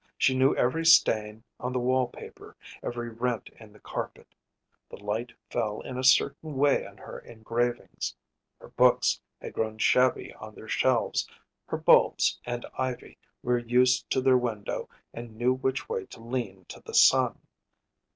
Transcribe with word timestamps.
She 0.17 0.35
knew 0.35 0.55
every 0.55 0.83
stain 0.83 1.43
on 1.59 1.73
the 1.73 1.79
wall 1.79 2.07
paper, 2.07 2.57
every 2.81 3.09
rent 3.11 3.49
in 3.59 3.71
the 3.71 3.79
carpet; 3.79 4.33
the 4.89 4.97
light 4.97 5.31
fell 5.51 5.81
in 5.81 5.95
a 5.99 6.03
certain 6.03 6.55
way 6.57 6.87
on 6.87 6.97
her 6.97 7.19
engravings, 7.19 8.15
her 8.59 8.69
books 8.69 9.21
had 9.39 9.53
grown 9.53 9.77
shabby 9.77 10.33
on 10.33 10.55
their 10.55 10.67
shelves, 10.67 11.29
her 11.67 11.77
bulbs 11.77 12.39
and 12.47 12.65
ivy 12.79 13.19
were 13.43 13.59
used 13.59 14.09
to 14.09 14.21
their 14.21 14.39
window 14.39 14.89
and 15.13 15.37
knew 15.37 15.53
which 15.53 15.87
way 15.87 16.07
to 16.07 16.19
lean 16.19 16.65
to 16.69 16.79
the 16.79 16.95
sun. 16.95 17.39